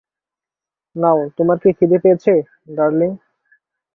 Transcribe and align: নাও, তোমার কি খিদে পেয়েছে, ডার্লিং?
নাও, 0.95 1.19
তোমার 1.37 1.57
কি 1.63 1.69
খিদে 1.77 1.97
পেয়েছে, 2.03 2.33
ডার্লিং? 2.77 3.11